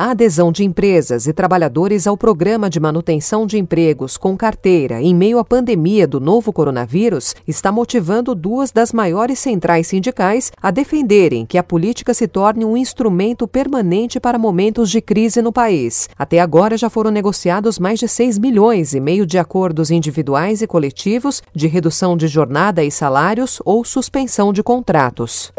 A 0.00 0.12
adesão 0.12 0.50
de 0.50 0.64
empresas 0.64 1.26
e 1.26 1.32
trabalhadores 1.34 2.06
ao 2.06 2.16
programa 2.16 2.70
de 2.70 2.80
manutenção 2.80 3.46
de 3.46 3.58
empregos 3.58 4.16
com 4.16 4.34
carteira 4.34 5.02
em 5.02 5.14
meio 5.14 5.38
à 5.38 5.44
pandemia 5.44 6.06
do 6.06 6.18
novo 6.18 6.54
coronavírus 6.54 7.34
está 7.46 7.70
motivando 7.70 8.34
duas 8.34 8.72
das 8.72 8.94
maiores 8.94 9.38
centrais 9.38 9.88
sindicais 9.88 10.50
a 10.62 10.70
defenderem 10.70 11.44
que 11.44 11.58
a 11.58 11.62
política 11.62 12.14
se 12.14 12.26
torne 12.26 12.64
um 12.64 12.78
instrumento 12.78 13.46
permanente 13.46 14.18
para 14.18 14.38
momentos 14.38 14.90
de 14.90 15.02
crise 15.02 15.42
no 15.42 15.52
país. 15.52 16.08
Até 16.18 16.40
agora 16.40 16.78
já 16.78 16.88
foram 16.88 17.10
negociados 17.10 17.78
mais 17.78 17.98
de 17.98 18.08
6 18.08 18.38
milhões 18.38 18.94
e 18.94 19.00
meio 19.00 19.26
de 19.26 19.36
acordos 19.36 19.90
individuais 19.90 20.62
e 20.62 20.66
coletivos 20.66 21.42
de 21.54 21.66
redução 21.66 22.16
de 22.16 22.26
jornada 22.26 22.82
e 22.82 22.90
salários 22.90 23.60
ou 23.66 23.84
suspensão 23.84 24.50
de 24.50 24.62
contratos. 24.62 25.52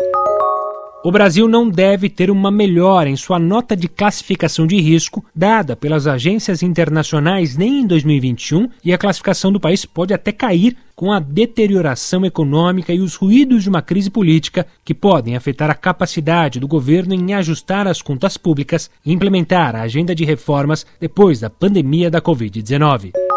O 1.03 1.11
Brasil 1.11 1.47
não 1.47 1.67
deve 1.67 2.09
ter 2.09 2.29
uma 2.29 2.51
melhora 2.51 3.09
em 3.09 3.15
sua 3.15 3.39
nota 3.39 3.75
de 3.75 3.87
classificação 3.87 4.67
de 4.67 4.79
risco 4.79 5.25
dada 5.35 5.75
pelas 5.75 6.05
agências 6.05 6.61
internacionais 6.61 7.57
nem 7.57 7.79
em 7.79 7.87
2021 7.87 8.69
e 8.85 8.93
a 8.93 8.99
classificação 8.99 9.51
do 9.51 9.59
país 9.59 9.83
pode 9.83 10.13
até 10.13 10.31
cair 10.31 10.77
com 10.95 11.11
a 11.11 11.19
deterioração 11.19 12.23
econômica 12.23 12.93
e 12.93 12.99
os 12.99 13.15
ruídos 13.15 13.63
de 13.63 13.69
uma 13.69 13.81
crise 13.81 14.11
política 14.11 14.67
que 14.85 14.93
podem 14.93 15.35
afetar 15.35 15.71
a 15.71 15.75
capacidade 15.75 16.59
do 16.59 16.67
governo 16.67 17.15
em 17.15 17.33
ajustar 17.33 17.87
as 17.87 17.99
contas 17.99 18.37
públicas 18.37 18.87
e 19.03 19.11
implementar 19.11 19.75
a 19.75 19.81
agenda 19.81 20.13
de 20.13 20.23
reformas 20.23 20.85
depois 20.99 21.39
da 21.39 21.49
pandemia 21.49 22.11
da 22.11 22.21
Covid-19. 22.21 23.30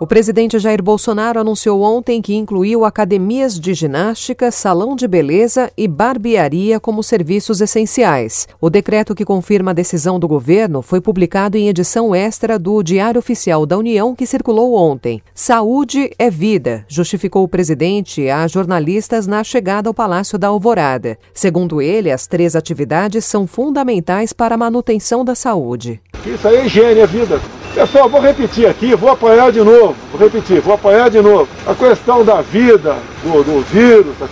O 0.00 0.08
presidente 0.08 0.58
Jair 0.58 0.82
Bolsonaro 0.82 1.38
anunciou 1.38 1.80
ontem 1.82 2.20
que 2.20 2.34
incluiu 2.34 2.84
academias 2.84 3.58
de 3.58 3.72
ginástica, 3.72 4.50
salão 4.50 4.96
de 4.96 5.06
beleza 5.06 5.70
e 5.76 5.86
barbearia 5.86 6.80
como 6.80 7.00
serviços 7.00 7.60
essenciais. 7.60 8.48
O 8.60 8.68
decreto 8.68 9.14
que 9.14 9.24
confirma 9.24 9.70
a 9.70 9.74
decisão 9.74 10.18
do 10.18 10.26
governo 10.26 10.82
foi 10.82 11.00
publicado 11.00 11.56
em 11.56 11.68
edição 11.68 12.12
extra 12.12 12.58
do 12.58 12.82
Diário 12.82 13.20
Oficial 13.20 13.64
da 13.64 13.78
União 13.78 14.16
que 14.16 14.26
circulou 14.26 14.74
ontem. 14.74 15.22
Saúde 15.32 16.10
é 16.18 16.28
vida, 16.28 16.84
justificou 16.88 17.44
o 17.44 17.48
presidente 17.48 18.28
a 18.28 18.48
jornalistas 18.48 19.28
na 19.28 19.44
chegada 19.44 19.88
ao 19.88 19.94
Palácio 19.94 20.36
da 20.36 20.48
Alvorada. 20.48 21.16
Segundo 21.32 21.80
ele, 21.80 22.10
as 22.10 22.26
três 22.26 22.56
atividades 22.56 23.24
são 23.24 23.46
fundamentais 23.46 24.32
para 24.32 24.56
a 24.56 24.58
manutenção 24.58 25.24
da 25.24 25.36
saúde. 25.36 26.00
Isso 26.26 26.48
aí 26.48 26.56
é 26.56 26.66
higiene, 26.66 27.00
é 27.00 27.06
vida. 27.06 27.40
Pessoal, 27.74 28.08
vou 28.08 28.20
repetir 28.20 28.66
aqui, 28.68 28.94
vou 28.94 29.10
apanhar 29.10 29.50
de 29.50 29.58
novo, 29.58 29.96
vou 30.12 30.20
repetir, 30.20 30.60
vou 30.60 30.74
apanhar 30.74 31.10
de 31.10 31.20
novo. 31.20 31.48
A 31.66 31.74
questão 31.74 32.24
da 32.24 32.40
vida, 32.40 32.96
do, 33.24 33.42
do 33.42 33.62
vírus, 33.62 34.16
tá 34.16 34.28